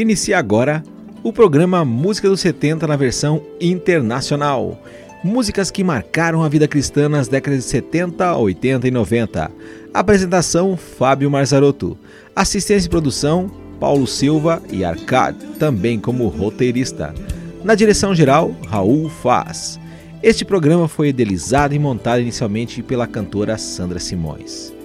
[0.00, 0.82] Inicia agora
[1.22, 4.82] o programa Música dos 70 na versão internacional.
[5.22, 9.50] Músicas que marcaram a vida cristã nas décadas de 70, 80 e 90.
[9.92, 11.98] Apresentação: Fábio Marzarotto.
[12.34, 17.14] Assistência e produção: Paulo Silva e Arcade, também como roteirista.
[17.62, 19.78] Na direção geral, Raul Faz.
[20.22, 24.79] Este programa foi idealizado e montado inicialmente pela cantora Sandra Simões.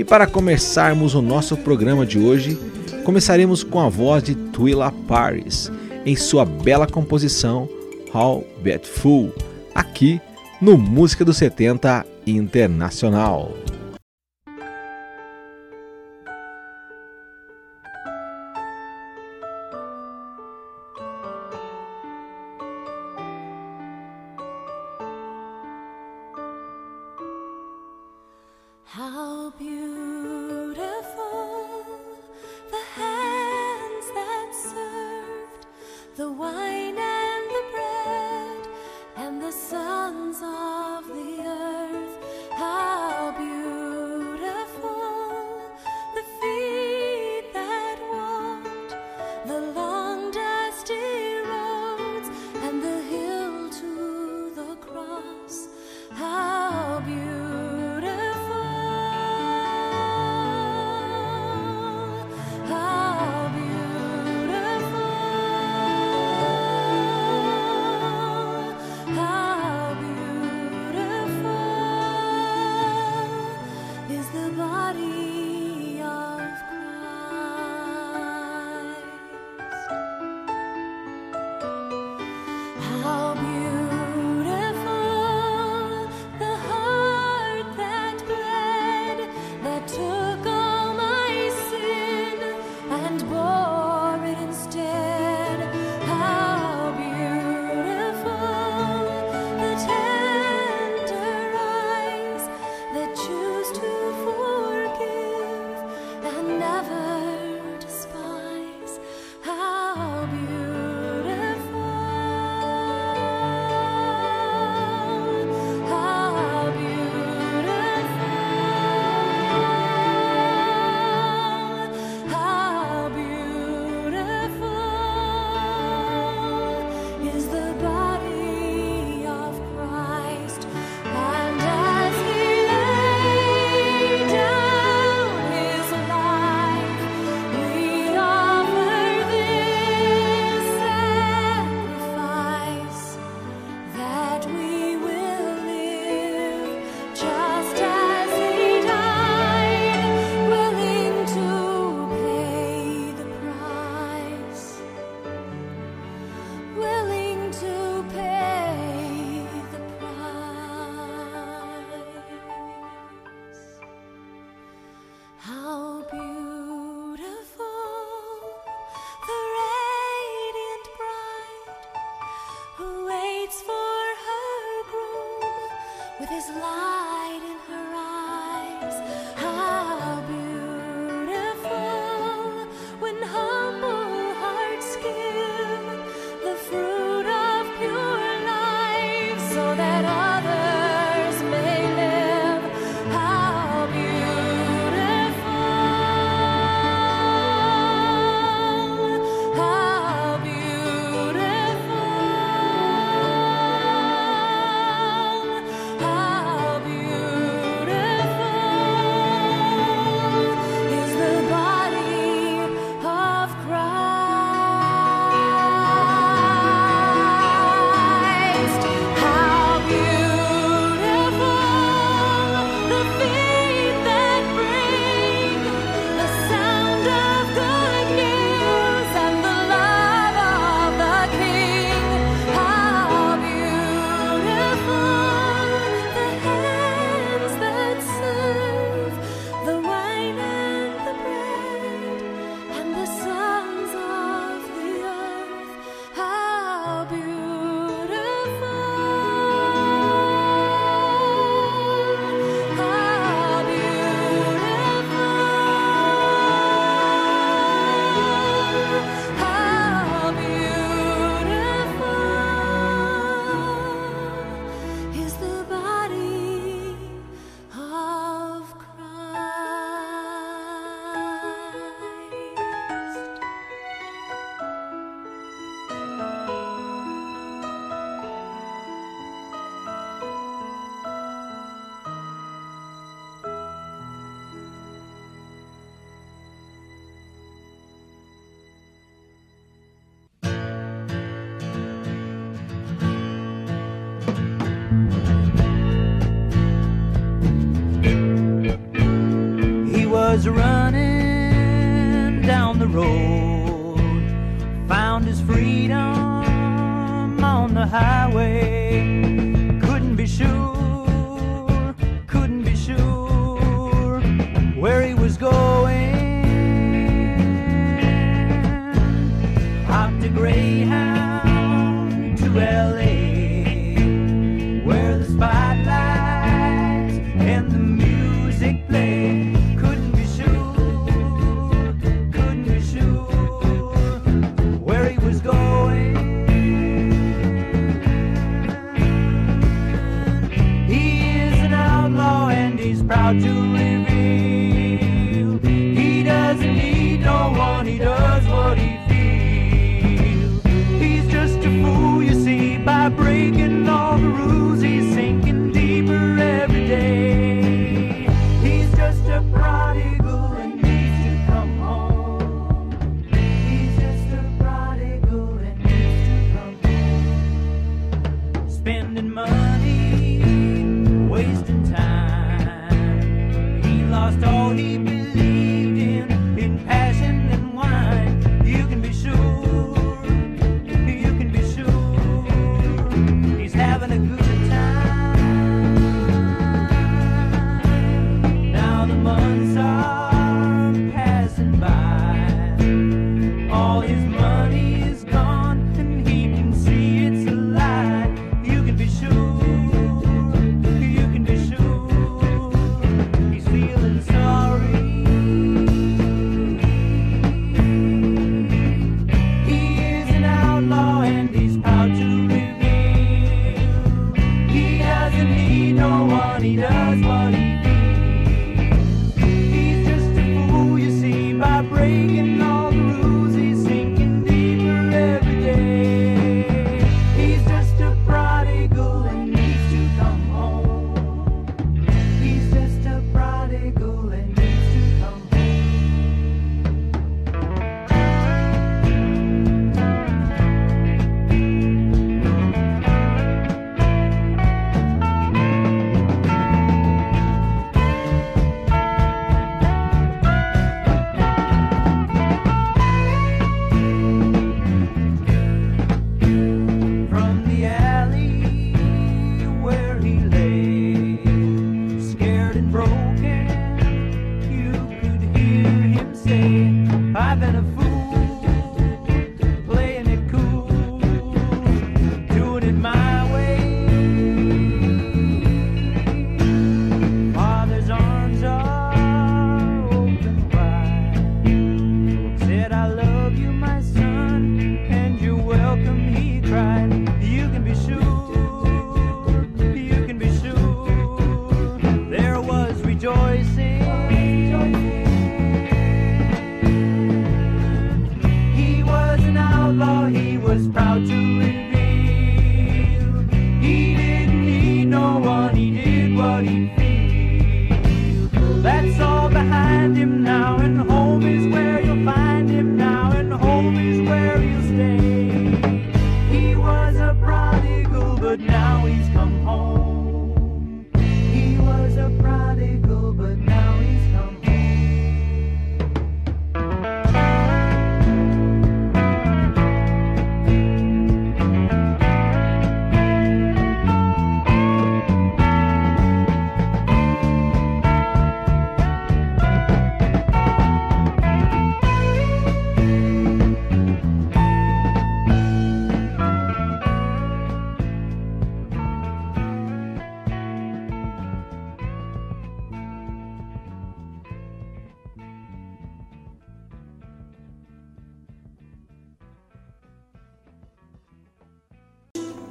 [0.00, 2.58] E para começarmos o nosso programa de hoje,
[3.04, 5.70] começaremos com a voz de Twila Paris
[6.06, 7.68] em sua bela composição
[8.14, 9.30] How Beautiful,
[9.74, 10.18] aqui
[10.58, 13.52] no Música dos 70 Internacional.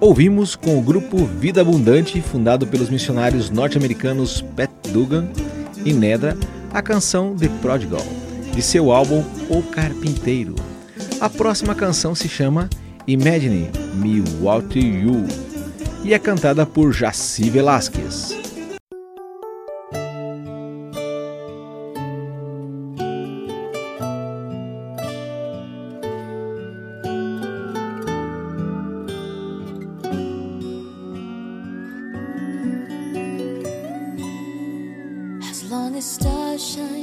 [0.09, 5.27] Ouvimos com o grupo Vida Abundante, fundado pelos missionários norte-americanos Pat Dugan
[5.85, 6.35] e Nedra,
[6.73, 8.03] a canção The Prodigal,
[8.51, 10.55] de seu álbum O Carpinteiro.
[11.21, 12.67] A próxima canção se chama
[13.05, 15.27] Imagine Me Without You
[16.03, 18.48] e é cantada por Jaci Velasquez.
[35.99, 36.98] the stars shine.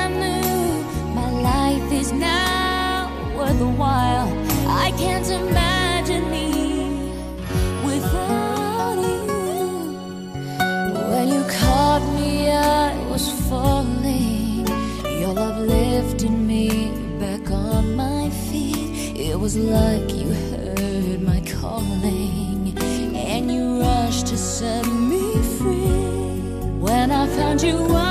[0.00, 1.14] All brand new.
[1.14, 4.28] My life is now worth a while.
[4.68, 7.12] I can't imagine me
[7.84, 9.26] without you.
[11.10, 14.66] When you caught me, I was falling.
[15.20, 19.16] Your love lifted me back on my feet.
[19.16, 22.74] It was like you heard my calling,
[23.14, 25.24] and you rushed to set me
[25.58, 26.08] free.
[26.86, 28.09] When I found you, I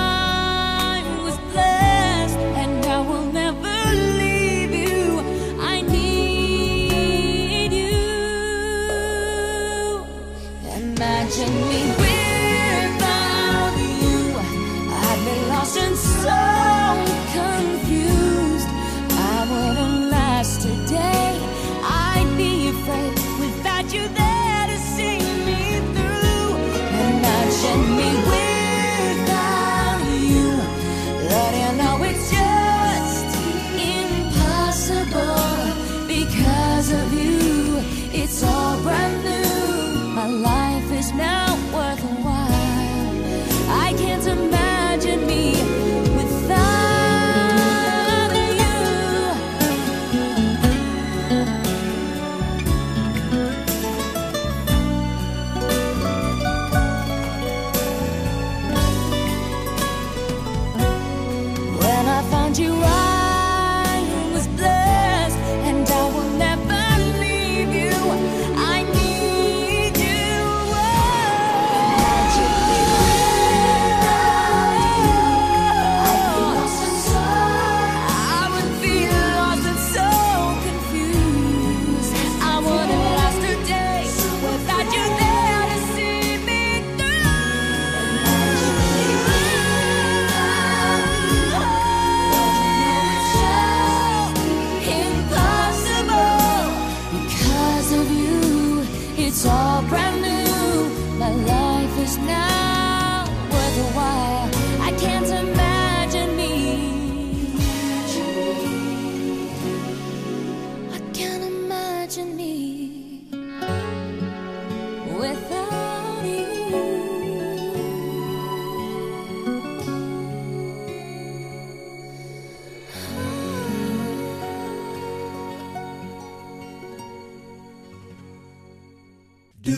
[129.62, 129.76] Can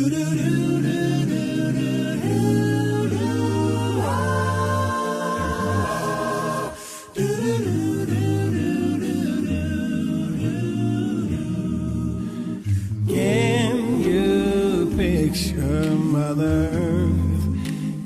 [14.02, 17.46] you picture Mother Earth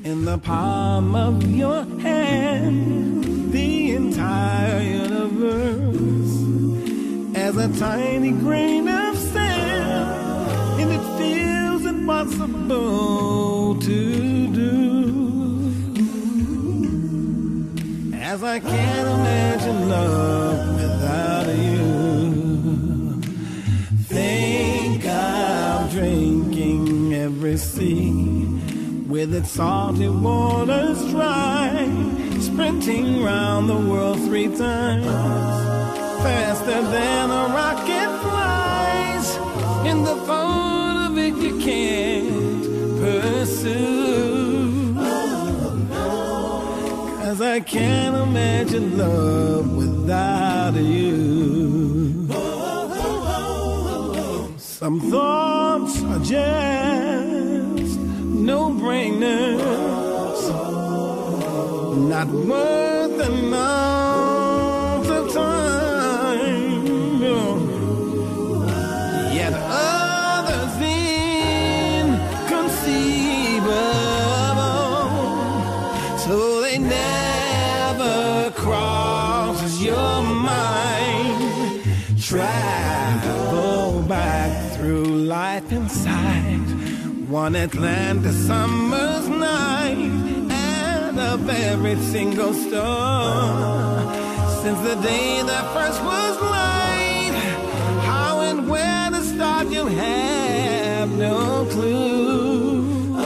[0.05, 3.51] in the palm of your hand?
[3.51, 6.35] The entire universe
[7.35, 8.87] as a tiny grain
[12.67, 15.73] to do.
[18.13, 23.21] As I can't imagine love without you.
[24.07, 28.55] Think of drinking every sea
[29.07, 31.87] with its salty waters dry,
[32.39, 35.05] sprinting round the world three times
[36.23, 39.37] faster than a rocket flies.
[39.85, 42.24] In the thought of it, you can't
[43.65, 44.93] pursue.
[47.23, 52.27] Cause I can't imagine love without you.
[54.57, 60.41] Some thoughts are just no brainers,
[62.09, 63.49] not worth an
[87.35, 89.97] one Atlantis summer's night
[90.49, 94.15] and of every single star
[94.61, 97.33] since the day that first was light.
[98.05, 103.17] How and where to start, you have no clue.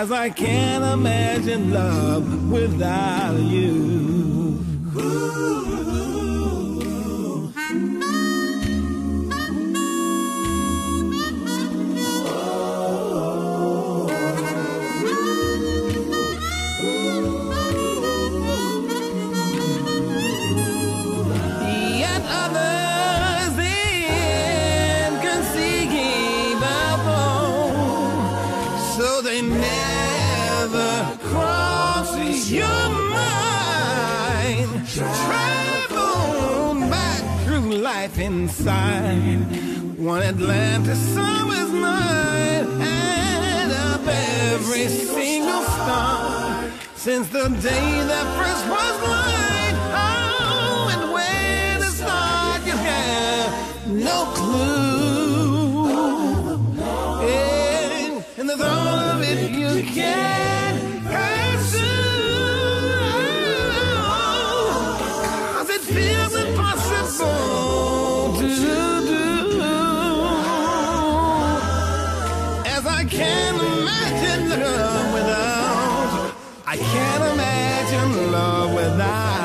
[0.00, 4.33] As I can't imagine love without you.
[29.50, 34.70] Never cross your mind.
[34.88, 39.40] Travel back through life inside
[39.98, 48.94] one Atlantis summer's night, and up every single star since the day that first was
[49.08, 49.76] light.
[49.96, 53.52] Oh, and where to start, you have
[53.88, 54.73] no clue.
[76.74, 79.43] I can't imagine love without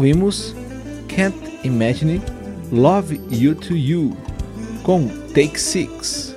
[0.00, 0.56] Ouvimos
[1.08, 2.22] Can't Imagine
[2.72, 4.16] Love You to You
[4.82, 6.34] com Take Six,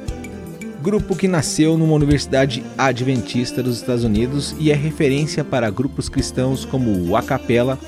[0.81, 6.65] grupo que nasceu numa universidade adventista dos Estados Unidos e é referência para grupos cristãos
[6.65, 7.79] como o A Capella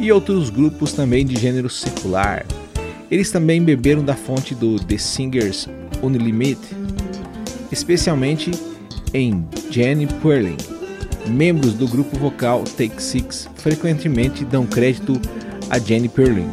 [0.00, 2.44] e outros grupos também de gênero secular.
[3.08, 5.68] Eles também beberam da fonte do The Singers
[6.02, 6.58] Unlimited,
[7.70, 8.50] especialmente
[9.14, 10.71] em Jenny Perlin.
[11.26, 15.20] Membros do grupo vocal Take Six frequentemente dão crédito
[15.70, 16.48] a Jenny Perlin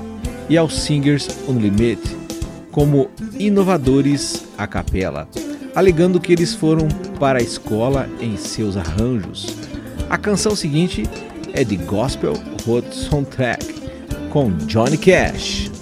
[0.48, 2.00] e aos Singers Unlimited
[2.72, 5.28] como inovadores a capela,
[5.76, 6.88] alegando que eles foram
[7.20, 9.56] para a escola em seus arranjos.
[10.10, 11.04] A canção seguinte
[11.54, 12.34] é de Gospel
[12.66, 13.66] Road Soundtrack
[14.30, 15.79] com Johnny Cash.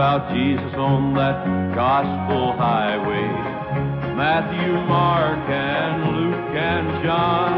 [0.00, 1.44] About Jesus on that
[1.76, 3.28] gospel highway.
[4.16, 7.52] Matthew, Mark, and Luke, and John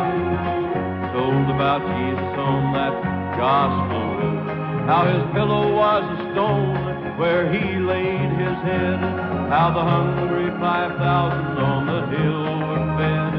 [1.14, 2.98] told about Jesus on that
[3.38, 4.42] gospel road.
[4.90, 8.98] How his pillow was a stone where he laid his head.
[9.46, 13.32] How the hungry 5,000 on the hill were fed.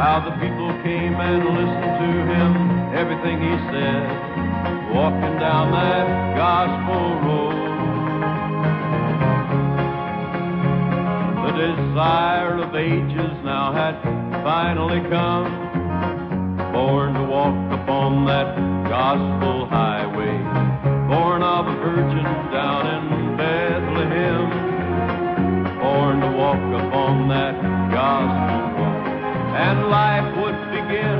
[0.00, 2.52] How the people came and listened to him,
[2.96, 4.00] everything he said,
[4.96, 6.08] walking down that
[6.40, 7.69] gospel road.
[11.50, 14.00] The desire of ages now had
[14.44, 15.50] finally come,
[16.72, 18.54] born to walk upon that
[18.88, 20.38] gospel highway,
[21.10, 22.22] born of a virgin
[22.54, 24.46] down in Bethlehem,
[25.80, 27.58] born to walk upon that
[27.90, 29.10] gospel road
[29.50, 31.18] and life would begin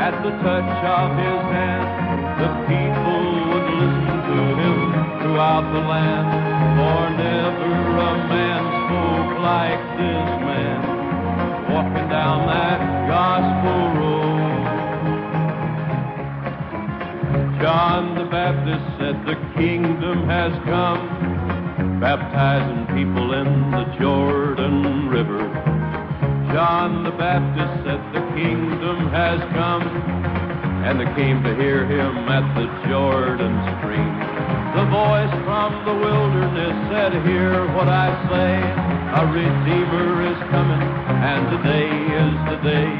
[0.00, 1.86] at the touch of his hand.
[2.40, 4.78] The people would listen to him
[5.20, 6.28] throughout the land,
[6.80, 10.80] for never a man spoke like this man,
[11.72, 14.36] walking down that gospel road.
[17.60, 25.44] John the Baptist said the kingdom has come, baptizing people in the Jordan River.
[26.52, 29.82] John the Baptist said the kingdom has come,
[30.84, 34.16] and they came to hear him at the Jordan stream.
[34.76, 41.50] The voice from the wilderness said, Hear what I say, a Redeemer is coming, and
[41.56, 42.90] today is the day.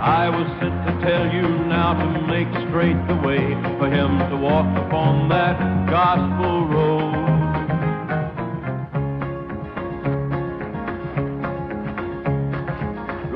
[0.00, 3.42] I was sent to tell you now to make straight the way
[3.76, 5.58] for him to walk upon that
[5.90, 7.12] gospel road.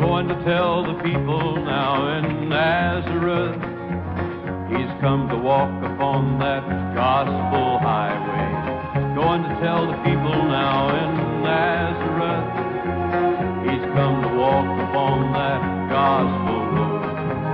[0.00, 3.57] Going to tell the people now in Nazareth,
[4.70, 9.14] he's come to walk upon that gospel highway.
[9.16, 12.48] Going to tell the people now in Nazareth.
[13.64, 17.05] He's come to walk upon that gospel road.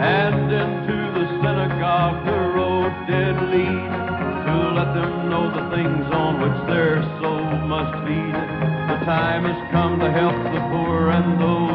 [0.02, 3.90] And into the synagogue the road did lead
[4.46, 8.34] to let them know the things on which their soul must feed.
[8.90, 11.65] The time has come to help the poor and those.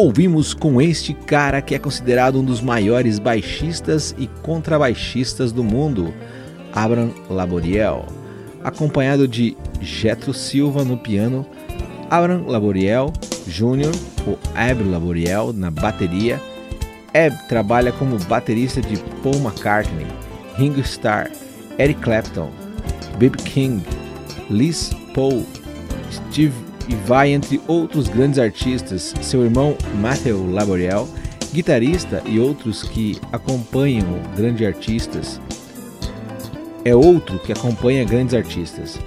[0.00, 6.14] ouvimos com este cara que é considerado um dos maiores baixistas e contrabaixistas do mundo,
[6.72, 8.06] Abram Laboriel,
[8.64, 11.44] acompanhado de Jetro Silva no piano,
[12.08, 13.12] Abram Laboriel
[13.46, 13.92] Jr.,
[14.26, 16.40] ou Ab Laboriel na bateria.
[17.12, 20.06] Ab trabalha como baterista de Paul McCartney,
[20.56, 21.30] Ringo Starr,
[21.78, 22.50] Eric Clapton,
[23.18, 23.36] B.B.
[23.42, 23.82] King,
[24.48, 25.44] Liz Paul,
[26.10, 31.08] Steve e vai entre outros grandes artistas, seu irmão Matthew Laboriel,
[31.52, 35.40] guitarrista e outros que acompanham grandes artistas.
[36.84, 38.98] É outro que acompanha grandes artistas.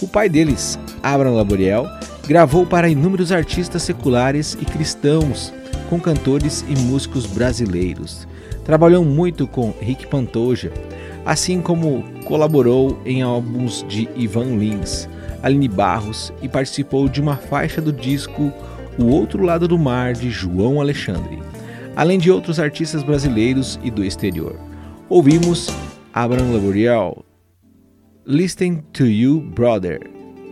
[0.00, 1.86] O pai deles, Abraham Laboriel,
[2.28, 5.52] gravou para inúmeros artistas seculares e cristãos,
[5.90, 8.26] com cantores e músicos brasileiros.
[8.64, 10.72] Trabalhou muito com Rick Pantoja,
[11.24, 15.08] assim como colaborou em álbuns de Ivan Lins.
[15.42, 18.52] Aline Barros e participou de uma faixa do disco
[18.98, 21.38] O Outro Lado do Mar de João Alexandre,
[21.94, 24.58] além de outros artistas brasileiros e do exterior.
[25.08, 25.68] Ouvimos
[26.12, 27.24] Abraham Laboriel,
[28.26, 30.00] Listen to You Brother,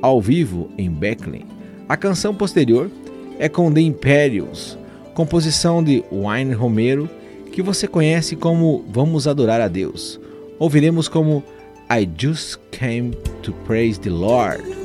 [0.01, 1.45] ao vivo em Beckley.
[1.89, 2.91] A canção posterior
[3.39, 4.79] é com The Imperials,
[5.15, 7.09] composição de Wayne Romero,
[7.51, 10.21] que você conhece como Vamos Adorar a Deus.
[10.59, 11.43] Ouviremos como
[11.91, 13.13] I Just Came
[13.45, 14.84] to Praise the Lord.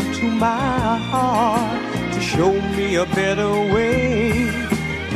[0.00, 4.50] Into my heart to show me a better way.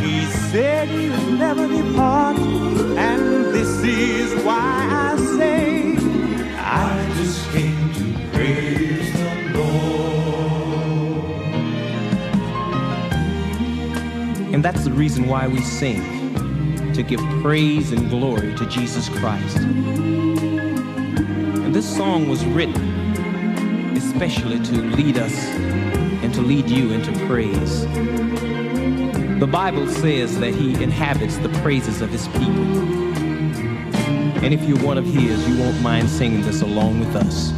[0.01, 5.97] He said he'll never depart, and this is why I say,
[6.57, 11.25] I just came to praise the Lord.
[14.55, 16.03] And that's the reason why we sing
[16.95, 19.59] to give praise and glory to Jesus Christ.
[21.65, 22.98] And this song was written
[24.21, 25.33] especially to lead us
[26.25, 27.83] and to lead you into praise.
[29.39, 32.65] The Bible says that He inhabits the praises of His people.
[34.43, 37.53] And if you're one of His, you won't mind singing this along with us.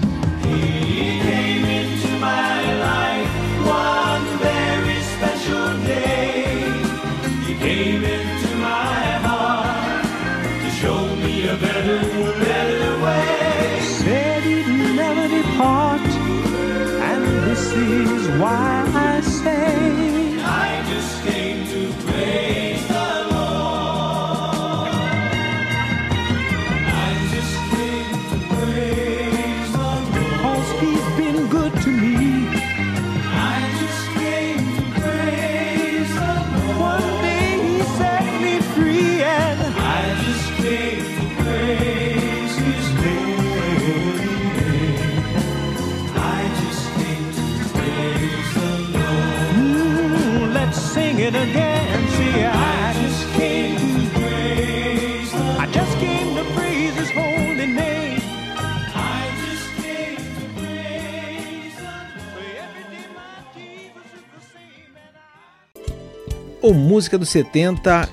[51.31, 52.09] It again.
[52.09, 57.67] See, I I, just came to praise the I just came to praise his holy
[57.67, 58.21] name.
[58.95, 61.93] I just came to praise the
[62.67, 65.17] Every day my Jesus is the same, and
[65.79, 66.67] I.
[66.67, 68.09] O Música dos 70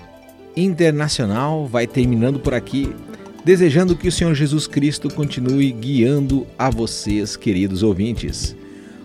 [0.56, 2.96] Internacional vai terminando por aqui,
[3.44, 8.56] desejando que o Senhor Jesus Cristo continue guiando a vocês, queridos ouvintes.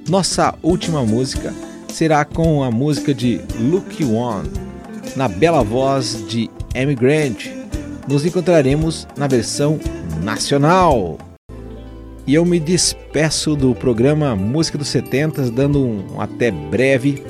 [0.08, 1.54] Nossa última música
[1.92, 4.50] será com a música de Luke One,
[5.14, 7.46] na bela voz de Amy Grant.
[8.08, 9.78] Nos encontraremos na versão
[10.22, 11.18] nacional.
[12.26, 17.22] E eu me despeço do programa Música dos 70, dando um até breve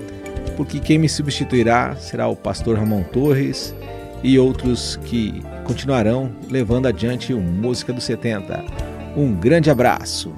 [0.56, 3.74] porque quem me substituirá será o pastor Ramon Torres
[4.22, 8.64] e outros que continuarão levando adiante o Música dos 70.
[9.16, 10.32] Um grande abraço.